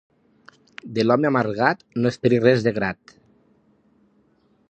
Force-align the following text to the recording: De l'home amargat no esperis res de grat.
De 0.95 1.05
l'home 1.05 1.29
amargat 1.29 1.85
no 1.99 2.13
esperis 2.13 2.43
res 2.47 2.65
de 2.69 2.75
grat. 2.79 3.17